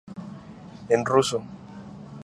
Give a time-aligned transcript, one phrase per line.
[0.89, 1.43] En ruso